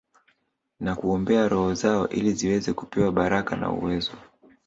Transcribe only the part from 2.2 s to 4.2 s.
ziweze kupewa baraka na uwezo